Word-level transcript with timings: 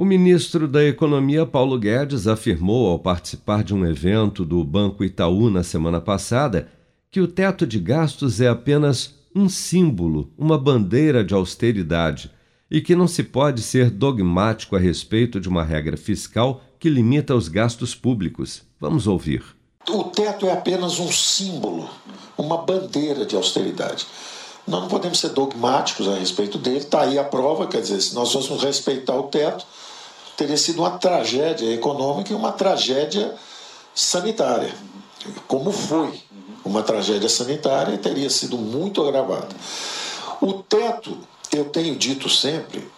O 0.00 0.04
ministro 0.06 0.66
da 0.66 0.82
Economia, 0.82 1.44
Paulo 1.44 1.78
Guedes, 1.78 2.26
afirmou 2.26 2.88
ao 2.88 2.98
participar 2.98 3.62
de 3.62 3.74
um 3.74 3.84
evento 3.84 4.46
do 4.46 4.64
Banco 4.64 5.04
Itaú 5.04 5.50
na 5.50 5.62
semana 5.62 6.00
passada 6.00 6.68
que 7.10 7.20
o 7.20 7.28
teto 7.28 7.66
de 7.66 7.78
gastos 7.78 8.40
é 8.40 8.48
apenas 8.48 9.16
um 9.36 9.46
símbolo, 9.46 10.32
uma 10.38 10.56
bandeira 10.56 11.22
de 11.22 11.34
austeridade 11.34 12.30
e 12.70 12.80
que 12.80 12.96
não 12.96 13.06
se 13.06 13.22
pode 13.22 13.60
ser 13.60 13.90
dogmático 13.90 14.74
a 14.74 14.78
respeito 14.78 15.38
de 15.38 15.50
uma 15.50 15.62
regra 15.62 15.98
fiscal 15.98 16.62
que 16.78 16.88
limita 16.88 17.34
os 17.34 17.48
gastos 17.48 17.94
públicos. 17.94 18.62
Vamos 18.80 19.06
ouvir. 19.06 19.44
O 19.86 20.04
teto 20.04 20.46
é 20.46 20.52
apenas 20.52 20.98
um 20.98 21.12
símbolo, 21.12 21.90
uma 22.38 22.56
bandeira 22.56 23.26
de 23.26 23.36
austeridade. 23.36 24.06
Nós 24.66 24.80
não 24.80 24.88
podemos 24.88 25.18
ser 25.18 25.30
dogmáticos 25.30 26.08
a 26.08 26.14
respeito 26.14 26.56
dele, 26.56 26.78
está 26.78 27.02
aí 27.02 27.18
a 27.18 27.24
prova, 27.24 27.66
quer 27.66 27.82
dizer, 27.82 28.00
se 28.00 28.14
nós 28.14 28.32
fôssemos 28.32 28.62
respeitar 28.62 29.14
o 29.14 29.24
teto, 29.24 29.66
teria 30.40 30.56
sido 30.56 30.80
uma 30.80 30.92
tragédia 30.92 31.70
econômica 31.70 32.32
e 32.32 32.34
uma 32.34 32.50
tragédia 32.50 33.34
sanitária, 33.94 34.74
como 35.46 35.70
foi 35.70 36.18
uma 36.64 36.82
tragédia 36.82 37.28
sanitária, 37.28 37.98
teria 37.98 38.30
sido 38.30 38.56
muito 38.56 39.06
agravada. 39.06 39.54
O 40.40 40.54
teto, 40.54 41.18
eu 41.52 41.66
tenho 41.66 41.94
dito 41.94 42.26
sempre, 42.30 42.90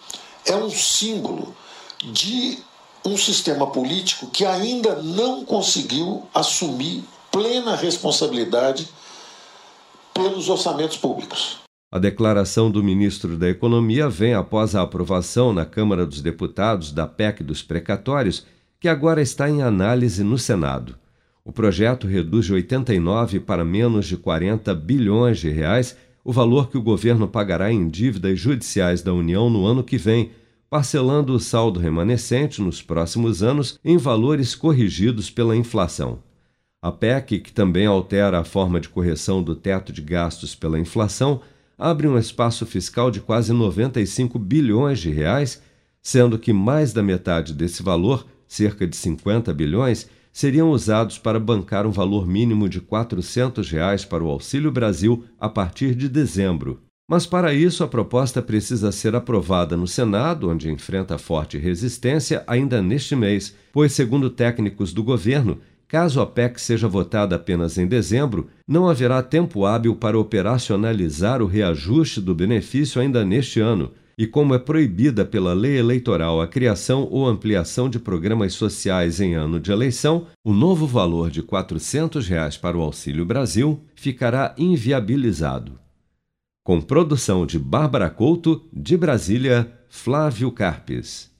é 0.45 0.55
um 0.55 0.71
símbolo 0.71 1.53
de 2.01 2.59
um 3.05 3.17
sistema 3.17 3.67
político 3.67 4.27
que 4.27 4.45
ainda 4.45 4.95
não 5.01 5.43
conseguiu 5.43 6.25
assumir 6.33 7.03
plena 7.29 7.75
responsabilidade 7.75 8.87
pelos 10.13 10.47
orçamentos 10.47 10.95
públicos. 10.95 11.62
A 11.93 11.99
declaração 11.99 12.71
do 12.71 12.83
ministro 12.83 13.37
da 13.37 13.47
Economia 13.47 14.09
vem 14.09 14.33
após 14.33 14.73
a 14.73 14.81
aprovação 14.81 15.53
na 15.53 15.63
Câmara 15.63 16.07
dos 16.07 16.21
Deputados 16.21 16.91
da 16.91 17.05
PEC 17.05 17.43
dos 17.43 17.61
precatórios, 17.61 18.47
que 18.79 18.87
agora 18.87 19.21
está 19.21 19.47
em 19.47 19.61
análise 19.61 20.23
no 20.23 20.39
Senado. 20.39 20.95
O 21.45 21.51
projeto 21.51 22.07
reduz 22.07 22.47
de 22.47 22.53
89 22.53 23.41
para 23.41 23.63
menos 23.63 24.07
de 24.07 24.17
40 24.17 24.73
bilhões 24.73 25.37
de 25.37 25.51
reais 25.51 25.95
o 26.23 26.33
valor 26.33 26.67
que 26.67 26.79
o 26.79 26.81
governo 26.81 27.27
pagará 27.27 27.71
em 27.71 27.87
dívidas 27.87 28.39
judiciais 28.39 29.03
da 29.03 29.13
União 29.13 29.47
no 29.47 29.63
ano 29.63 29.83
que 29.83 29.99
vem, 29.99 30.31
parcelando 30.71 31.31
o 31.35 31.39
saldo 31.39 31.79
remanescente 31.79 32.59
nos 32.59 32.81
próximos 32.81 33.43
anos 33.43 33.79
em 33.85 33.97
valores 33.97 34.55
corrigidos 34.55 35.29
pela 35.29 35.55
inflação. 35.55 36.17
A 36.81 36.91
PEC, 36.91 37.39
que 37.39 37.53
também 37.53 37.85
altera 37.85 38.39
a 38.39 38.43
forma 38.43 38.79
de 38.79 38.89
correção 38.89 39.43
do 39.43 39.55
teto 39.55 39.93
de 39.93 40.01
gastos 40.01 40.55
pela 40.55 40.79
inflação, 40.79 41.39
abre 41.83 42.07
um 42.07 42.17
espaço 42.17 42.65
fiscal 42.65 43.11
de 43.11 43.19
quase 43.19 43.51
95 43.51 44.39
bilhões 44.39 44.99
de 44.99 45.09
reais, 45.09 45.61
sendo 46.01 46.39
que 46.39 46.53
mais 46.53 46.93
da 46.93 47.03
metade 47.03 47.53
desse 47.53 47.83
valor, 47.83 48.25
cerca 48.47 48.87
de 48.87 48.95
50 48.95 49.53
bilhões, 49.53 50.07
seriam 50.31 50.71
usados 50.71 51.17
para 51.17 51.41
bancar 51.41 51.85
um 51.85 51.91
valor 51.91 52.25
mínimo 52.25 52.69
de 52.69 52.79
400 52.79 53.69
reais 53.69 54.05
para 54.05 54.23
o 54.23 54.29
Auxílio 54.29 54.71
Brasil 54.71 55.25
a 55.37 55.49
partir 55.49 55.93
de 55.93 56.07
dezembro. 56.07 56.79
Mas 57.05 57.25
para 57.25 57.53
isso 57.53 57.83
a 57.83 57.87
proposta 57.87 58.41
precisa 58.41 58.89
ser 58.89 59.13
aprovada 59.13 59.75
no 59.75 59.85
Senado, 59.85 60.49
onde 60.49 60.71
enfrenta 60.71 61.17
forte 61.17 61.57
resistência 61.57 62.45
ainda 62.47 62.81
neste 62.81 63.13
mês, 63.13 63.53
pois, 63.73 63.91
segundo 63.91 64.29
técnicos 64.29 64.93
do 64.93 65.03
governo, 65.03 65.59
Caso 65.93 66.21
a 66.21 66.25
PEC 66.25 66.59
seja 66.59 66.87
votada 66.87 67.35
apenas 67.35 67.77
em 67.77 67.85
dezembro, 67.85 68.49
não 68.67 68.89
haverá 68.89 69.21
tempo 69.21 69.63
hábil 69.63 69.95
para 69.95 70.17
operacionalizar 70.17 71.39
o 71.39 71.45
reajuste 71.45 72.19
do 72.19 72.33
benefício 72.33 72.99
ainda 72.99 73.23
neste 73.23 73.59
ano. 73.59 73.91
E 74.17 74.25
como 74.25 74.55
é 74.55 74.57
proibida 74.57 75.23
pela 75.23 75.53
lei 75.53 75.77
eleitoral 75.77 76.41
a 76.41 76.47
criação 76.47 77.07
ou 77.11 77.27
ampliação 77.27 77.87
de 77.87 77.99
programas 77.99 78.53
sociais 78.53 79.21
em 79.21 79.35
ano 79.35 79.59
de 79.59 79.71
eleição, 79.71 80.25
o 80.43 80.51
novo 80.51 80.87
valor 80.87 81.29
de 81.29 81.43
400 81.43 82.27
reais 82.27 82.57
para 82.57 82.75
o 82.75 82.81
Auxílio 82.81 83.23
Brasil 83.23 83.79
ficará 83.93 84.55
inviabilizado. 84.57 85.79
Com 86.65 86.81
produção 86.81 87.45
de 87.45 87.59
Bárbara 87.59 88.09
Couto, 88.09 88.67
de 88.73 88.97
Brasília, 88.97 89.71
Flávio 89.89 90.51
Carpes. 90.51 91.32